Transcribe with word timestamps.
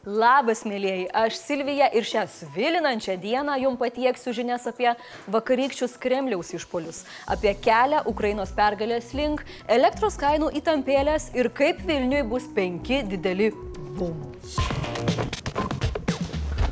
Labas, 0.00 0.62
mėlyjeji, 0.64 1.10
aš 1.12 1.34
Silvija 1.36 1.90
ir 1.92 2.06
šią 2.08 2.22
svilinančią 2.32 3.18
dieną 3.20 3.58
jums 3.60 3.76
patieksiu 3.82 4.32
žinias 4.32 4.64
apie 4.70 4.88
vakarykščius 5.28 5.98
Kremliaus 6.00 6.54
išpolius, 6.56 7.02
apie 7.28 7.52
kelią 7.60 8.06
Ukrainos 8.08 8.54
pergalės 8.56 9.12
link, 9.12 9.44
elektros 9.68 10.16
kainų 10.16 10.54
įtampėlės 10.62 11.34
ir 11.36 11.52
kaip 11.52 11.84
Vilniui 11.84 12.24
bus 12.32 12.48
penki 12.56 13.02
dideli 13.12 13.52
bum. 14.00 14.16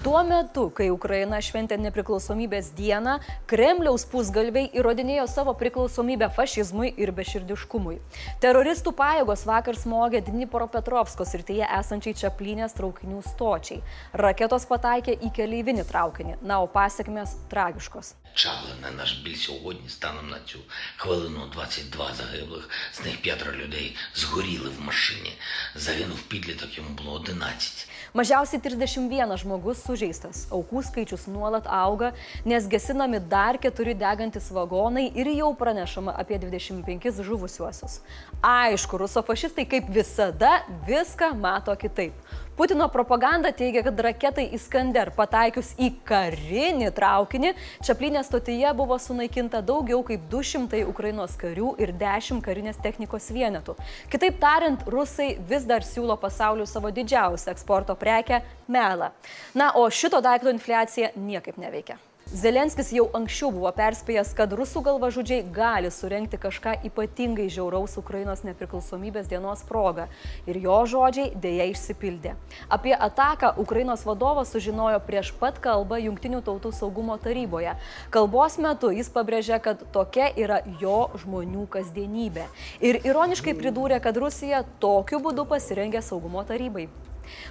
Tuo 0.09 0.23
metu, 0.25 0.63
kai 0.73 0.87
Ukraina 0.89 1.37
šventė 1.45 1.77
nepriklausomybės 1.85 2.71
dieną, 2.79 3.19
Kremliaus 3.51 4.07
pusgalviai 4.09 4.71
įrodinėjo 4.81 5.27
savo 5.29 5.53
priklausomybę 5.61 6.31
fašizmui 6.33 6.95
ir 6.97 7.13
beširdiškumui. 7.13 7.99
Teroristų 8.41 8.95
pajėgos 8.97 9.45
vakar 9.51 9.77
smogė 9.77 10.23
Dnipropetrovskos 10.31 11.37
rytyje 11.37 11.69
esančiai 11.83 12.17
Čiaplinės 12.23 12.73
traukinių 12.79 13.21
stočiai. 13.27 13.83
Raketos 14.17 14.65
pataikė 14.73 15.19
į 15.29 15.29
keleivinį 15.43 15.85
traukinį, 15.93 16.39
na, 16.41 16.63
o 16.65 16.73
pasiekmes 16.73 17.37
tragiškos. 17.53 18.15
Чавлена 18.34 18.92
наш 18.98 19.14
біль 19.14 19.36
сьогодні 19.36 19.90
станом 19.90 20.30
на 20.30 20.40
цю 20.46 20.60
хвилину 20.98 21.48
22 21.54 22.14
загиблих, 22.14 22.70
з 22.94 23.06
них 23.06 23.22
п'ятеро 23.22 23.52
людей 23.52 23.96
згоріли 24.16 24.70
в 24.70 24.82
машині. 24.82 25.38
Загинув 25.76 26.22
підліток, 26.22 26.78
йому 26.78 26.90
було 26.90 27.14
11. 27.14 27.88
Mažiausiai 28.14 28.62
31 28.62 29.34
žmogus 29.42 29.80
sužeistas, 29.82 30.44
aukų 30.54 30.84
skaičius 30.86 31.24
nuolat 31.26 31.66
auga, 31.66 32.12
nes 32.46 32.68
gesinami 32.70 33.18
dar 33.18 33.58
keturi 33.58 33.96
degantis 33.98 34.52
vagonai 34.54 35.08
ir 35.18 35.32
jau 35.34 35.50
pranešama 35.58 36.14
apie 36.22 36.38
25 36.38 37.24
žuvusiuosius. 37.26 38.04
Aišku, 38.46 39.02
rusofašistai 39.02 39.66
kaip 39.66 39.90
visada 39.90 40.62
viską 40.86 41.34
mato 41.34 41.74
kitaip. 41.74 42.14
Putino 42.59 42.89
propaganda 42.89 43.53
teigia, 43.53 43.85
kad 43.87 44.01
raketai 44.03 44.49
Iskander 44.57 45.13
pataikius 45.15 45.69
į 45.79 45.93
karinį 46.09 46.89
traukinį, 46.97 47.53
Čiaplinės 47.87 48.27
stotyje 48.27 48.73
buvo 48.75 48.97
sunaikinta 48.99 49.61
daugiau 49.63 50.01
kaip 50.09 50.25
200 50.33 50.81
Ukrainos 50.91 51.37
karių 51.39 51.77
ir 51.79 51.93
10 52.01 52.43
karinės 52.43 52.83
technikos 52.83 53.31
vienetų. 53.31 53.77
Kitaip 54.11 54.43
tariant, 54.43 54.83
rusai 54.91 55.37
vis 55.39 55.71
dar 55.71 55.87
siūlo 55.87 56.19
pasauliu 56.19 56.67
savo 56.67 56.91
didžiausią 56.91 57.55
eksporto 57.55 57.95
prekę- 57.95 58.43
melą. 58.75 59.13
Na, 59.55 59.71
o 59.79 59.87
šito 59.87 60.19
daikto 60.19 60.51
infliacija 60.51 61.15
niekaip 61.15 61.63
neveikia. 61.63 62.08
Zelenskis 62.29 62.91
jau 62.93 63.07
anksčiau 63.17 63.49
buvo 63.49 63.71
perspėjęs, 63.73 64.35
kad 64.37 64.53
rusų 64.53 64.83
galvažudžiai 64.85 65.47
gali 65.49 65.89
surenkti 65.89 66.37
kažką 66.37 66.75
ypatingai 66.85 67.47
žiauraus 67.49 67.97
Ukrainos 67.97 68.43
nepriklausomybės 68.45 69.31
dienos 69.31 69.63
proga. 69.65 70.11
Ir 70.45 70.59
jo 70.61 70.77
žodžiai 70.93 71.33
dėja 71.33 71.71
išsipildė. 71.73 72.35
Apie 72.69 72.93
ataką 72.93 73.55
Ukrainos 73.65 74.05
vadovas 74.05 74.53
sužinojo 74.53 75.01
prieš 75.09 75.33
pat 75.41 75.57
kalbą 75.57 76.03
Junktinių 76.05 76.45
tautų 76.45 76.77
saugumo 76.77 77.17
taryboje. 77.17 77.79
Kalbos 78.13 78.61
metu 78.61 78.93
jis 78.93 79.09
pabrėžė, 79.09 79.57
kad 79.65 79.89
tokia 79.97 80.29
yra 80.37 80.61
jo 80.85 81.07
žmonių 81.25 81.65
kasdienybė. 81.73 82.45
Ir 82.85 83.01
ironiškai 83.09 83.57
pridūrė, 83.57 84.05
kad 84.05 84.21
Rusija 84.21 84.67
tokiu 84.85 85.25
būdu 85.25 85.49
pasirengė 85.49 86.05
saugumo 86.05 86.45
tarybai. 86.45 86.91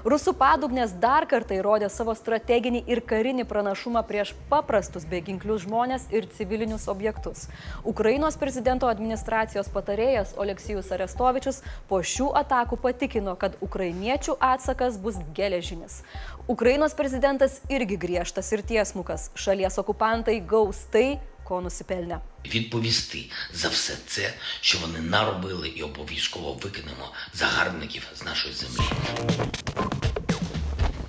Rusų 0.04 0.32
padugnės 0.34 0.92
dar 0.98 1.26
kartą 1.30 1.54
įrodė 1.54 1.88
savo 1.90 2.14
strateginį 2.18 2.82
ir 2.90 3.02
karinį 3.06 3.44
pranašumą 3.46 4.02
prieš 4.06 4.32
paprastus 4.50 5.06
beginklius 5.08 5.62
žmonės 5.62 6.08
ir 6.10 6.26
civilinius 6.36 6.88
objektus. 6.90 7.46
Ukrainos 7.86 8.38
prezidento 8.38 8.90
administracijos 8.90 9.70
patarėjas 9.74 10.34
Oleksijus 10.42 10.90
Arestovičius 10.94 11.62
po 11.88 12.02
šių 12.02 12.32
atakų 12.42 12.80
patikino, 12.82 13.36
kad 13.38 13.58
ukrainiečių 13.62 14.36
atsakas 14.42 14.98
bus 14.98 15.20
geležinis. 15.36 16.02
Ukrainos 16.50 16.98
prezidentas 16.98 17.60
irgi 17.70 17.96
griežtas 17.96 18.50
ir 18.52 18.66
tiesmukas. 18.66 19.30
Šalies 19.38 19.78
okupantai 19.78 20.40
gaus 20.42 20.82
tai, 20.90 21.20
ko 21.46 21.60
nusipelnė. 21.60 22.18
Відповісти 22.46 23.30
за 23.52 23.68
все 23.68 23.94
це, 24.06 24.34
що 24.60 24.78
вони 24.78 25.00
наробили, 25.00 25.68
і 25.68 25.82
обов'язково 25.82 26.52
викинемо 26.52 27.12
загарбників 27.34 28.08
з 28.14 28.24
нашої 28.24 28.54
землі. 28.54 28.84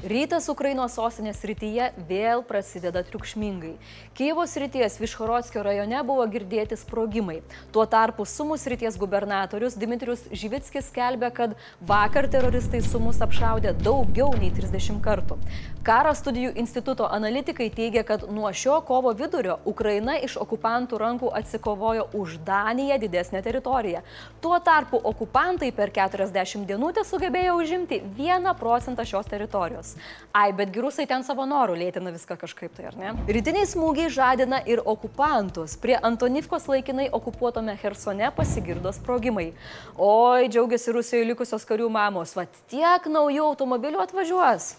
Rytas 0.08 0.46
Ukrainos 0.48 0.94
sostinės 0.96 1.42
rytyje 1.44 1.91
vėl 2.08 2.41
prasideda 2.48 3.02
triukšmingai. 3.04 3.74
Kievo 4.16 4.46
srities 4.48 4.94
Višhorodskio 5.02 5.60
rajone 5.66 5.98
buvo 6.08 6.24
girdėti 6.32 6.78
sprogimai. 6.80 7.42
Tuo 7.74 7.84
tarpu 7.84 8.24
Sumus 8.24 8.64
srities 8.64 8.96
gubernatorius 8.96 9.76
Dimitrius 9.76 10.22
Žyvitskis 10.32 10.88
skelbė, 10.88 11.28
kad 11.36 11.56
vakar 11.91 12.30
teroristai 12.32 12.80
Sumus 12.86 13.20
apšaudė 13.20 13.74
daugiau 13.82 14.30
nei 14.41 14.48
30 14.48 15.02
kartų. 15.04 15.36
Karo 15.84 16.14
studijų 16.16 16.54
instituto 16.60 17.04
analitikai 17.04 17.69
teigia, 17.72 18.00
kad 18.04 18.25
nuo 18.32 18.48
šio 18.52 18.78
kovo 18.88 19.12
vidurio 19.16 19.58
Ukraina 19.69 20.16
iš 20.25 20.38
okupantų 20.40 21.02
rankų 21.04 21.34
atsikovojo 21.36 22.08
už 22.16 22.38
Daniją 22.48 22.96
didesnę 23.04 23.44
teritoriją. 23.44 24.00
Tuo 24.40 24.56
tarpu 24.64 25.00
okupantai 25.12 25.69
per 25.72 25.92
40 25.92 26.64
dienų 26.69 26.92
sugebėjo 27.04 27.60
užimti 27.60 28.02
1 28.16 28.52
procentą 28.56 29.04
šios 29.04 29.28
teritorijos. 29.28 29.97
Ai, 30.32 30.53
betgi 30.53 30.82
rusai 30.84 31.06
ten 31.10 31.25
savo 31.26 31.47
norų 31.48 31.78
lėtina 31.81 32.12
viską 32.14 32.36
kažkaip 32.41 32.75
tai, 32.76 32.88
ar 32.91 32.98
ne? 33.00 33.14
Rytiniai 33.28 33.69
smūgiai 33.69 34.12
žadina 34.12 34.60
ir 34.69 34.82
okupantus. 34.84 35.76
Prie 35.81 35.97
Antonivkos 36.10 36.69
laikinai 36.70 37.09
okupuotame 37.16 37.76
Hersone 37.81 38.31
pasigirdo 38.37 38.92
sprogimai. 38.97 39.50
Oi, 39.97 40.48
džiaugiasi 40.53 40.94
Rusijoje 40.97 41.32
likusios 41.32 41.66
karių 41.69 41.91
mamos, 41.92 42.37
va 42.38 42.47
tiek 42.70 43.10
naujų 43.10 43.50
automobilių 43.53 44.04
atvažiuos. 44.04 44.72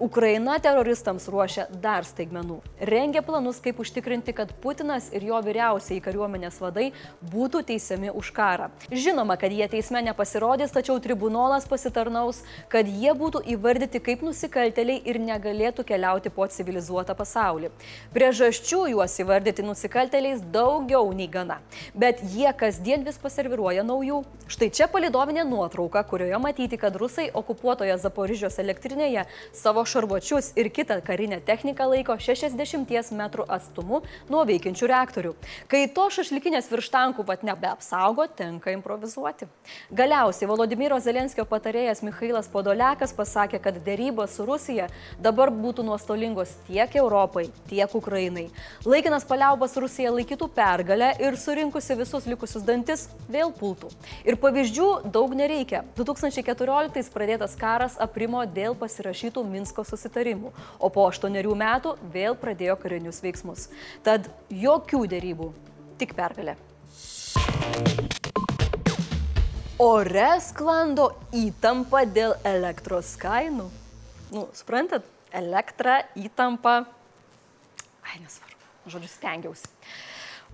Ukraina 0.00 0.54
teroristams 0.56 1.26
ruošia 1.28 1.66
dar 1.82 2.06
staigmenų. 2.08 2.54
Rengia 2.88 3.20
planus, 3.20 3.58
kaip 3.60 3.82
užtikrinti, 3.82 4.32
kad 4.32 4.54
Putinas 4.62 5.10
ir 5.12 5.26
jo 5.28 5.36
vyriausiai 5.44 6.00
kariuomenės 6.00 6.56
vadai 6.62 6.86
būtų 7.20 7.60
teisiami 7.68 8.08
už 8.16 8.30
karą. 8.32 8.70
Žinoma, 8.88 9.36
kad 9.36 9.52
jie 9.52 9.66
teisme 9.68 10.00
nepasirodys, 10.06 10.72
tačiau 10.72 10.96
tribunolas 11.04 11.66
pasitarnaus, 11.68 12.40
kad 12.72 12.88
jie 12.88 13.12
būtų 13.12 13.42
įvardyti 13.52 14.00
kaip 14.06 14.24
nusikalteliai 14.24 15.02
ir 15.04 15.18
negalėtų 15.20 15.84
keliauti 15.84 16.32
po 16.32 16.48
civilizuotą 16.48 17.12
pasaulį. 17.18 17.68
Priežasčių 18.16 18.86
juos 18.94 19.18
įvardyti 19.20 19.68
nusikalteliais 19.68 20.40
daugiau 20.40 21.12
nei 21.12 21.28
gana. 21.28 21.60
Bet 21.92 22.24
jie 22.24 22.48
kasdien 22.56 23.04
vis 23.04 23.20
paserviruoja 23.20 23.84
naujų. 23.84 24.24
Štai 24.48 24.72
čia 24.72 24.88
palidovinė 24.88 25.44
nuotrauka, 25.44 26.00
kurioje 26.08 26.40
matyti, 26.40 26.80
kad 26.80 26.96
rusai 26.96 27.28
okupuotoje 27.36 28.00
Zaporižios 28.00 28.56
elektrinėje 28.64 29.28
savo 29.52 29.84
šarvuočius 29.90 30.52
ir 30.60 30.70
kitą 30.74 31.00
karinę 31.04 31.40
techniką 31.44 31.88
laiko 31.90 32.14
60 32.14 32.90
m 33.12 33.22
atstumu 33.48 34.02
nuo 34.30 34.44
veikiančių 34.46 34.88
reaktorių. 34.90 35.34
Kai 35.70 35.82
to 35.94 36.06
šašlikinės 36.14 36.70
virš 36.70 36.90
tankų 36.94 37.24
pat 37.26 37.42
nebeapsaugo, 37.46 38.26
tenka 38.36 38.72
improvizuoti. 38.74 39.48
Galiausiai 39.90 40.48
Volodymyro 40.50 40.98
Zelenskio 41.00 41.44
patarėjas 41.48 42.02
Mikhailas 42.06 42.48
Podolekas 42.50 43.14
pasakė, 43.16 43.60
kad 43.62 43.80
dėrybos 43.86 44.36
su 44.36 44.46
Rusija 44.48 44.88
dabar 45.22 45.50
būtų 45.50 45.84
nuostolingos 45.86 46.56
tiek 46.68 46.96
Europai, 47.00 47.48
tiek 47.70 47.94
Ukrainai. 47.94 48.48
Laikinas 48.84 49.26
paliaubas 49.28 49.76
Rusija 49.80 50.12
laikytų 50.14 50.50
pergalę 50.54 51.12
ir 51.22 51.38
surinkusi 51.38 51.98
visus 51.98 52.26
likusius 52.30 52.66
dantis 52.66 53.08
vėl 53.30 53.52
pultų. 53.54 53.90
Ir 54.26 54.38
pavyzdžių 54.40 54.90
daug 55.12 55.34
nereikia. 55.36 55.84
2014 55.96 57.10
pradėtas 57.14 57.56
karas 57.58 57.96
aprimo 58.00 58.42
dėl 58.46 58.76
pasirašytų 58.78 59.44
Minsko 59.46 59.69
susitarimų, 59.86 60.50
o 60.78 60.90
po 60.92 61.06
aštuonerių 61.10 61.54
metų 61.62 61.94
vėl 62.12 62.36
pradėjo 62.38 62.76
karinius 62.82 63.22
veiksmus. 63.24 63.68
Tad 64.06 64.28
jokių 64.50 65.04
dėrybų, 65.10 65.50
tik 66.00 66.16
pergalė. 66.18 66.56
Ore 69.80 70.30
sklando 70.44 71.06
įtampa 71.32 72.04
dėl 72.04 72.34
elektros 72.44 73.14
kainų. 73.20 73.70
Nu, 74.34 74.44
suprantat, 74.52 75.06
elektra, 75.32 76.02
įtampa. 76.20 76.82
Ai, 78.04 78.18
nesvarbu. 78.20 78.66
Žodžiu, 78.92 79.08
stengiausi. 79.14 79.70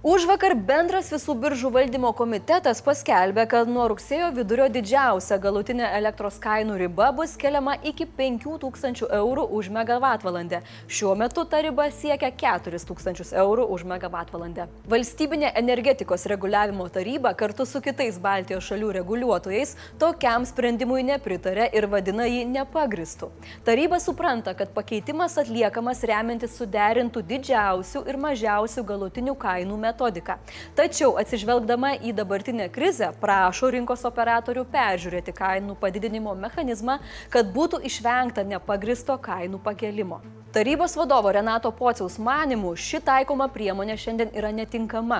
Už 0.07 0.23
vakar 0.31 0.53
bendras 0.55 1.09
visų 1.11 1.35
biržų 1.43 1.73
valdymo 1.75 2.13
komitetas 2.15 2.79
paskelbė, 2.87 3.43
kad 3.51 3.67
nuo 3.67 3.89
rugsėjo 3.91 4.29
vidurio 4.37 4.69
didžiausia 4.71 5.35
galutinė 5.43 5.89
elektros 5.97 6.37
kainų 6.45 6.77
riba 6.79 7.09
bus 7.17 7.33
keliama 7.35 7.73
iki 7.91 8.07
5000 8.21 9.09
eurų 9.19 9.49
už 9.59 9.71
megavatvalandę. 9.75 10.61
Šiuo 10.87 11.17
metu 11.19 11.43
ta 11.51 11.59
riba 11.67 11.89
siekia 11.91 12.31
4000 12.31 13.33
eurų 13.43 13.65
už 13.75 13.83
megavatvalandę. 13.95 14.69
Valstybinė 14.87 15.51
energetikos 15.59 16.29
reguliavimo 16.31 16.87
taryba 16.95 17.35
kartu 17.35 17.67
su 17.67 17.83
kitais 17.83 18.23
Baltijos 18.23 18.71
šalių 18.71 18.93
reguliuotojais 19.01 19.75
tokiam 19.99 20.47
sprendimui 20.47 21.03
nepritarė 21.11 21.67
ir 21.75 21.89
vadina 21.91 22.29
jį 22.31 22.47
nepagristu. 22.53 23.33
Taryba 23.67 23.99
supranta, 23.99 24.55
kad 24.55 24.71
pakeitimas 24.71 25.35
atliekamas 25.43 26.07
remiantis 26.07 26.55
suderintų 26.63 27.27
didžiausių 27.35 28.07
ir 28.07 28.23
mažiausių 28.29 28.89
galutinių 28.95 29.35
kainų 29.43 29.75
metodų 29.75 29.96
metodiką. 29.97 30.37
Tačiau 30.77 31.17
atsižvelgdama 31.17 31.97
į 32.05 32.13
dabartinę 32.13 32.69
krizę, 32.69 33.13
prašo 33.21 33.71
rinkos 33.71 34.05
operatorių 34.05 34.67
peržiūrėti 34.73 35.33
kainų 35.33 35.77
padidinimo 35.81 36.35
mechanizmą, 36.35 37.01
kad 37.31 37.53
būtų 37.53 37.81
išvengta 37.89 38.45
nepagristo 38.45 39.17
kainų 39.19 39.59
pakelimo. 39.59 40.21
Tarybos 40.57 40.95
vadovo 40.97 41.29
Renato 41.29 41.69
Pociaus 41.69 42.15
manimų 42.17 42.71
ši 42.81 43.03
taikoma 43.05 43.45
priemonė 43.53 43.93
šiandien 44.01 44.31
yra 44.33 44.49
netinkama. 44.57 45.19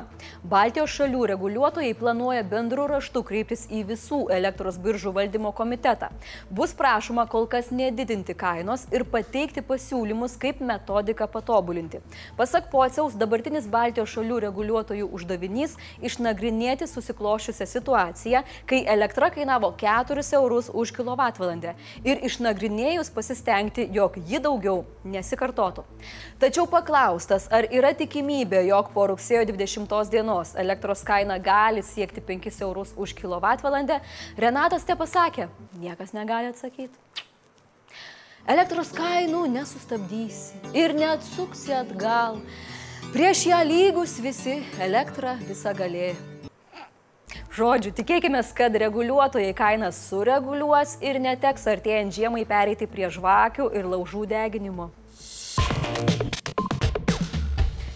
Baltijos 0.49 0.95
šalių 0.95 1.27
reguliuotojai 1.29 1.91
planuoja 1.99 2.41
bendrų 2.49 2.87
raštų 2.95 3.21
kreiptis 3.29 3.67
į 3.69 3.83
visų 3.91 4.23
elektros 4.33 4.79
biržų 4.81 5.13
valdymo 5.19 5.53
komitetą. 5.53 6.09
Bus 6.49 6.73
prašoma 6.79 7.27
kol 7.29 7.45
kas 7.53 7.69
nedidinti 7.69 8.33
kainos 8.33 8.87
ir 8.97 9.05
pateikti 9.13 9.61
pasiūlymus, 9.61 10.39
kaip 10.41 10.63
metodiką 10.65 11.29
patobulinti. 11.29 12.01
Pasak 12.41 12.71
Pociaus, 12.73 13.19
dabartinis 13.21 13.69
Baltijos 13.69 14.15
šalių 14.17 14.41
reguliuotojų 14.67 15.09
uždavinys 15.15 15.77
išnagrinėti 16.03 16.87
susiklošiusią 16.91 17.67
situaciją, 17.67 18.43
kai 18.67 18.85
elektra 18.87 19.31
kainavo 19.31 19.73
4 19.79 20.25
eurus 20.35 20.71
už 20.73 20.93
kWh 20.93 21.75
ir 22.05 22.25
išnagrinėjus 22.27 23.11
pasistengti, 23.15 23.89
jog 23.93 24.17
ji 24.27 24.41
daugiau 24.43 24.85
nes 25.05 25.27
nesikartotų. 25.27 25.85
Tačiau 26.39 26.67
paklaustas, 26.67 27.49
ar 27.51 27.67
yra 27.71 27.93
tikimybė, 27.95 28.67
jog 28.67 28.93
po 28.95 29.07
rugsėjo 29.11 29.47
20 29.47 30.11
dienos 30.11 30.55
elektros 30.57 31.03
kaina 31.03 31.39
gali 31.39 31.83
siekti 31.83 32.21
5 32.21 32.63
eurus 32.63 32.93
už 32.97 33.15
kWh, 33.15 34.01
Renatas 34.37 34.85
te 34.85 34.95
pasakė, 34.97 35.49
niekas 35.81 36.13
negali 36.13 36.51
atsakyti. 36.51 36.99
Elektros 38.47 38.93
kainų 38.95 39.47
nesustabdysi 39.51 40.77
ir 40.79 40.95
neatsuksi 40.95 41.75
atgal. 41.75 42.39
Prieš 43.13 43.47
ją 43.47 43.59
lygus 43.63 44.17
visi 44.19 44.57
elektra 44.83 45.37
visa 45.47 45.71
galė. 45.71 46.09
Žodžiu, 47.55 47.93
tikėkime, 47.95 48.41
kad 48.59 48.75
reguliuotojai 48.83 49.53
kainas 49.57 50.01
sureguliuos 50.09 50.97
ir 51.07 51.21
neteks 51.23 51.69
artėjant 51.71 52.13
žiemai 52.19 52.43
pereiti 52.45 52.89
prie 52.91 53.07
žvakių 53.07 53.71
ir 53.79 53.87
laužų 53.93 54.27
deginimo. 54.35 54.91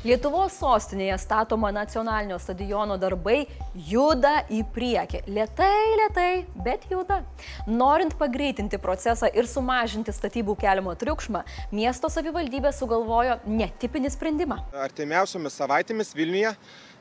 Lietuvos 0.01 0.55
sostinėje 0.57 1.19
statoma 1.21 1.69
nacionalinio 1.77 2.39
stadiono 2.41 2.95
darbai 2.97 3.43
juda 3.85 4.47
į 4.49 4.63
priekį. 4.73 5.19
Lietai, 5.29 5.81
lietai, 6.01 6.29
bet 6.65 6.87
juda. 6.89 7.19
Norint 7.69 8.15
pagreitinti 8.17 8.81
procesą 8.81 9.29
ir 9.29 9.45
sumažinti 9.45 10.15
statybų 10.17 10.55
keliamo 10.63 10.95
triukšmą, 10.97 11.43
miesto 11.77 12.09
savivaldybė 12.09 12.73
sugalvojo 12.73 13.43
netipinį 13.45 14.15
sprendimą. 14.15 14.57
Artimiausiomis 14.87 15.61
savaitėmis 15.61 16.15
Vilniuje 16.17 16.55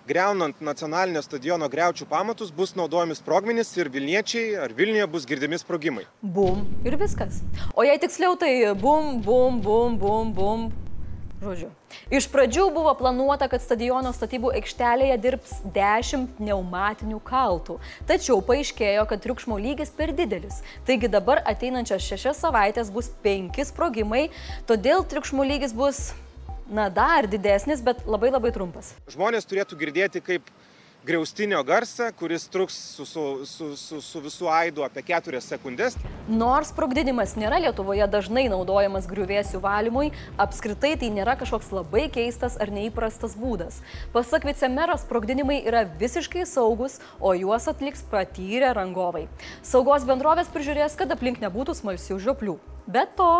greunant 0.10 0.60
nacionalinio 0.60 1.24
stadiono 1.24 1.72
greučių 1.72 2.04
pamatus 2.10 2.52
bus 2.52 2.76
naudojami 2.76 3.16
sprogmenys 3.16 3.72
ir 3.80 3.94
Vilniečiai 3.96 4.60
ar 4.60 4.76
Vilniuje 4.76 5.08
bus 5.08 5.30
girdimi 5.30 5.62
sprogimai. 5.64 6.04
Bum 6.20 6.68
ir 6.84 7.00
viskas. 7.00 7.40
O 7.80 7.88
jei 7.88 7.96
tiksliau, 8.02 8.36
tai 8.36 8.74
bum, 8.76 9.22
bum, 9.24 9.64
bum, 9.64 9.96
bum, 10.04 10.36
bum, 10.36 10.70
Žodžiu. 11.40 11.70
Iš 12.12 12.26
pradžių 12.34 12.66
buvo 12.76 12.92
planuota, 13.00 13.48
kad 13.48 13.64
stadiono 13.64 14.12
statybų 14.12 14.52
aikštelėje 14.60 15.16
dirbs 15.24 15.54
10 15.72 16.26
pneumatinių 16.36 17.20
kaltų. 17.24 17.78
Tačiau 18.10 18.42
paaiškėjo, 18.44 19.06
kad 19.08 19.24
triukšmo 19.24 19.56
lygis 19.56 19.94
per 19.96 20.12
didelis. 20.16 20.60
Taigi 20.88 21.08
dabar 21.12 21.40
ateinančias 21.48 22.04
šešias 22.04 22.44
savaitės 22.44 22.92
bus 22.92 23.08
5 23.24 23.62
sprogimai, 23.72 24.26
todėl 24.68 25.06
triukšmo 25.08 25.48
lygis 25.48 25.72
bus, 25.72 26.10
na, 26.68 26.90
dar 26.92 27.30
didesnis, 27.32 27.80
bet 27.88 28.04
labai 28.04 28.34
labai 28.36 28.52
trumpas. 28.56 28.92
Žmonės 29.08 29.48
turėtų 29.48 29.80
girdėti, 29.80 30.20
kaip 30.20 30.52
griaustinio 31.06 31.64
garsą, 31.64 32.12
kuris 32.18 32.48
truks 32.52 32.76
su, 32.96 33.06
su, 33.06 33.46
su, 33.46 33.68
su, 33.78 34.02
su 34.02 34.22
visų 34.22 34.50
aidu 34.52 34.84
apie 34.84 35.04
4 35.08 35.40
sekundės. 35.42 35.96
Nors 36.28 36.74
sprogdinimas 36.74 37.38
nėra 37.40 37.62
Lietuvoje 37.64 38.08
dažnai 38.12 38.48
naudojamas 38.52 39.08
griuvėsių 39.10 39.62
valymui, 39.64 40.10
apskritai 40.38 40.96
tai 41.00 41.12
nėra 41.16 41.38
kažkoks 41.40 41.72
labai 41.76 42.08
keistas 42.12 42.58
ar 42.60 42.74
neįprastas 42.76 43.38
būdas. 43.40 43.80
Pasak 44.16 44.48
vicemeras, 44.50 45.06
sprogdinimai 45.08 45.62
yra 45.64 45.86
visiškai 46.02 46.44
saugus, 46.50 47.00
o 47.20 47.32
juos 47.38 47.70
atliks 47.72 48.04
patyrę 48.12 48.74
rangovai. 48.76 49.28
Saugos 49.64 50.08
bendrovės 50.10 50.52
prižiūrės, 50.52 51.00
kad 51.00 51.16
aplink 51.16 51.40
nebūtų 51.44 51.80
smalsių 51.80 52.20
žioplių. 52.28 52.60
Be 52.90 53.06
to, 53.16 53.32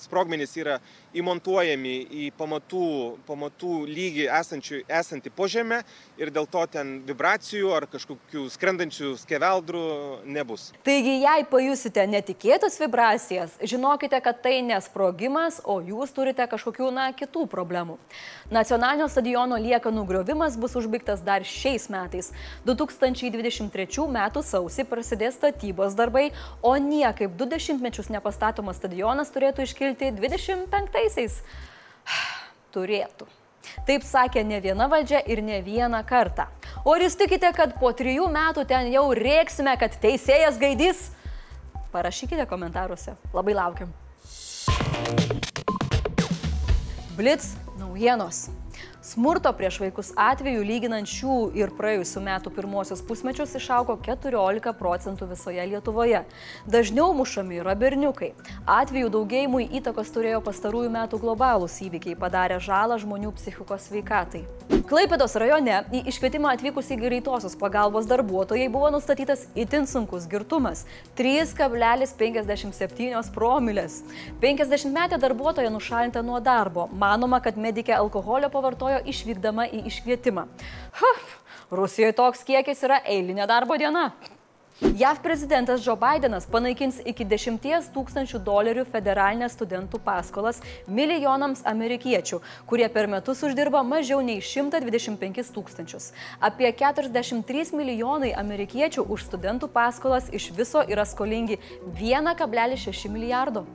sprogmenys 0.00 0.56
yra 0.56 0.78
įmontuojami 1.16 1.94
į 2.10 2.26
pamatų, 2.38 2.86
pamatų 3.26 3.84
lygį 3.90 4.26
esančių, 4.40 4.82
esantį 4.86 5.32
po 5.34 5.48
žemę 5.50 5.80
ir 6.20 6.30
dėl 6.34 6.46
to 6.50 6.62
ten 6.70 7.00
vibracijų 7.06 7.72
ar 7.74 7.86
kažkokių 7.90 8.46
skrendančių 8.54 9.14
skeveldrų 9.22 9.82
nebus. 10.30 10.70
Taigi, 10.86 11.16
jei 11.24 11.46
pajusite 11.50 12.04
netikėtas 12.10 12.78
vibracijas, 12.80 13.56
žinokite, 13.62 14.20
kad 14.22 14.42
tai 14.44 14.60
nesprogimas, 14.66 15.60
o 15.64 15.80
jūs 15.82 16.14
turite 16.14 16.46
kažkokių, 16.50 16.90
na, 16.94 17.08
kitų 17.16 17.46
problemų. 17.50 17.98
Nacionalinio 18.54 19.08
stadiono 19.10 19.58
liekanų 19.60 20.06
griovimas 20.08 20.58
bus 20.60 20.76
užbaigtas 20.78 21.24
dar 21.26 21.46
šiais 21.46 21.88
metais. 21.90 22.30
2023 22.66 24.06
m. 24.06 24.20
sausį 24.50 24.86
prasidės 24.90 25.36
statybos 25.38 25.96
darbai, 25.98 26.30
o 26.62 26.76
niekaip 26.78 27.34
du 27.38 27.46
dešimtmečius 27.50 28.10
nepastatomas 28.14 28.78
stadionas 28.80 29.30
turėtų 29.34 29.66
iškilti 29.66 30.12
25-aisiais. 31.00 31.42
Turėtų. 32.74 33.26
Taip 33.86 34.04
sakė 34.04 34.44
ne 34.44 34.60
viena 34.60 34.88
valdžia 34.90 35.20
ir 35.26 35.42
ne 35.42 35.60
vieną 35.62 36.02
kartą. 36.06 36.46
O 36.84 36.94
ar 36.94 37.02
jūs 37.04 37.16
tikite, 37.18 37.50
kad 37.56 37.74
po 37.80 37.92
trijų 37.92 38.28
metų 38.30 38.66
ten 38.68 38.90
jau 38.92 39.08
rėksime, 39.14 39.76
kad 39.78 39.96
teisėjas 40.02 40.58
gaidys? 40.60 41.10
Parašykite 41.92 42.46
komentaruose. 42.46 43.16
Labai 43.34 43.54
laukiam. 43.54 43.90
Blitz 47.18 47.54
naujienos. 47.78 48.48
Smurto 49.02 49.52
prieš 49.52 49.78
vaikus 49.80 50.10
atveju 50.12 50.60
lyginant 50.60 51.08
šių 51.08 51.36
ir 51.56 51.70
praėjusių 51.72 52.20
metų 52.20 52.50
pirmosius 52.52 53.00
pusmečius 53.08 53.54
išaugo 53.56 53.94
14 54.04 54.74
procentų 54.76 55.30
visoje 55.30 55.64
Lietuvoje. 55.70 56.20
Dažniau 56.68 57.14
mušami 57.16 57.62
yra 57.62 57.72
berniukai. 57.80 58.34
Atvejų 58.68 59.08
daugėjimui 59.16 59.70
įtakos 59.80 60.12
turėjo 60.12 60.44
pastarųjų 60.44 60.92
metų 60.92 61.16
globalūs 61.22 61.80
įvykiai 61.86 62.12
padarę 62.20 62.60
žalą 62.60 63.00
žmonių 63.00 63.32
psichikos 63.38 63.88
sveikatai. 63.88 64.44
Klaipėdos 64.90 65.38
rajone 65.38 65.78
į 65.94 66.02
iškvietimą 66.10 66.50
atvykusiai 66.56 66.98
greitosios 67.00 67.54
pagalbos 67.56 68.06
darbuotojai 68.10 68.68
buvo 68.74 68.88
nustatytas 68.92 69.46
itin 69.54 69.86
sunkus 69.86 70.26
girtumas- 70.28 70.84
3,57 71.20 73.30
promilės. 73.32 74.02
50 74.42 74.92
metė 74.92 75.18
darbuotoja 75.22 75.70
nušalinta 75.70 76.22
nuo 76.22 76.40
darbo. 76.40 76.88
Manoma, 76.92 77.40
kad 77.40 77.56
medikė 77.56 77.94
alkoholio 77.96 78.48
pavartojo 78.50 78.89
išvykdama 79.12 79.68
į 79.70 79.84
iškvietimą. 79.92 80.48
Huf, 80.98 81.38
Rusijoje 81.70 82.18
toks 82.18 82.42
kiekis 82.42 82.82
yra 82.82 82.98
eilinė 83.06 83.46
darbo 83.46 83.78
diena. 83.78 84.10
JAV 84.80 85.18
prezidentas 85.22 85.86
Joe 85.86 85.96
Bidenas 85.96 86.46
panaikins 86.48 87.02
iki 87.04 87.24
10 87.28 87.90
tūkstančių 87.92 88.38
dolerių 88.40 88.86
federalinės 88.88 89.52
studentų 89.52 90.00
paskolas 90.00 90.62
milijonams 90.88 91.60
amerikiečių, 91.68 92.38
kurie 92.66 92.88
per 92.88 93.06
metus 93.12 93.42
uždirba 93.44 93.82
mažiau 93.84 94.22
nei 94.24 94.40
125 94.40 95.52
tūkstančius. 95.52 96.14
Apie 96.40 96.72
43 96.72 97.76
milijonai 97.76 98.32
amerikiečių 98.32 99.04
už 99.04 99.28
studentų 99.28 99.68
paskolas 99.68 100.32
iš 100.32 100.48
viso 100.56 100.80
yra 100.88 101.04
skolingi 101.04 101.60
1,6 102.00 103.12
milijardo. 103.12 103.66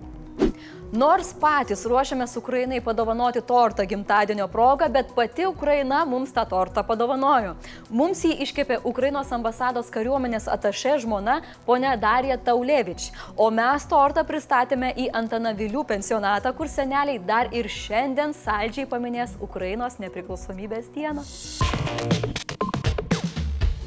Nors 0.95 1.33
patys 1.35 1.81
ruošiamės 1.89 2.37
Ukrainai 2.39 2.77
padovanoti 2.83 3.41
tortą 3.43 3.83
gimtadienio 3.89 4.45
progą, 4.47 4.87
bet 4.93 5.09
pati 5.17 5.43
Ukraina 5.49 6.03
mums 6.05 6.31
tą 6.31 6.45
tortą 6.47 6.85
padovanojo. 6.87 7.55
Mums 7.89 8.21
jį 8.23 8.35
iškėpė 8.45 8.77
Ukrainos 8.87 9.33
ambasados 9.35 9.89
kariuomenės 9.91 10.47
atašė 10.55 10.93
žmona 11.03 11.41
ponia 11.65 11.95
Darija 11.99 12.37
Taulevič, 12.37 13.09
o 13.35 13.49
mes 13.51 13.89
tortą 13.91 14.23
pristatėme 14.29 14.93
į 14.95 15.09
Antanavilių 15.19 15.83
pensionatą, 15.89 16.53
kur 16.55 16.71
seneliai 16.71 17.19
dar 17.19 17.51
ir 17.51 17.67
šiandien 17.67 18.31
saldžiai 18.37 18.87
paminės 18.87 19.35
Ukrainos 19.43 19.99
nepriklausomybės 19.99 20.93
dieną. 20.95 21.27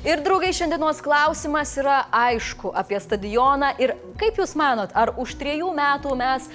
Ir 0.09 0.23
draugai, 0.25 0.55
šiandienos 0.57 1.03
klausimas 1.05 1.75
yra 1.77 1.99
aišku 2.17 2.71
apie 2.81 2.97
stadioną 2.97 3.75
ir 3.77 3.91
kaip 4.17 4.39
Jūs 4.41 4.55
manot, 4.57 4.95
ar 4.97 5.13
už 5.21 5.35
trejų 5.37 5.69
metų 5.77 6.15
mes 6.17 6.47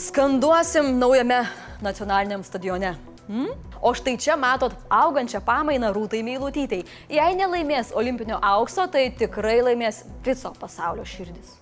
skanduosim 0.00 0.94
naujame 0.96 1.42
nacionaliniam 1.84 2.40
stadione? 2.46 2.94
Hmm? 3.26 3.50
O 3.84 3.92
štai 3.92 4.16
čia 4.16 4.38
matot 4.40 4.72
augančią 4.88 5.42
pamainą 5.44 5.92
rūtai 5.92 6.22
meilutytai. 6.24 6.80
Jei 7.12 7.36
nelaimės 7.36 7.92
olimpinio 7.92 8.40
aukso, 8.40 8.88
tai 8.88 9.10
tikrai 9.20 9.58
laimės 9.60 10.06
viso 10.24 10.54
pasaulio 10.56 11.04
širdis. 11.04 11.58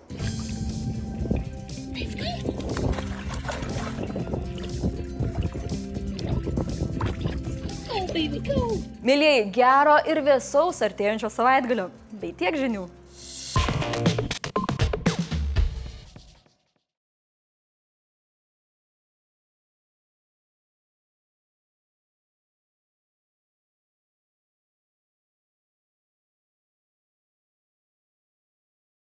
Go, 8.00 8.06
baby, 8.14 8.40
go! 8.40 8.62
Mėlyjei, 9.04 9.42
gero 9.52 9.98
ir 10.08 10.22
vėsaus 10.24 10.80
artėjančio 10.86 11.28
savaitgalio. 11.34 11.90
Bei 12.22 12.32
tiek 12.32 12.56
žinių. 12.56 12.88
thank 13.60 14.20
you 14.20 14.29